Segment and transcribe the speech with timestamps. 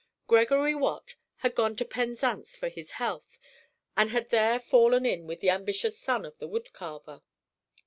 [0.25, 1.13] Gregory Watt
[1.45, 3.37] had gone to Penzance for his health,
[3.95, 7.21] and had there fallen in with the ambitious son of the wood carver.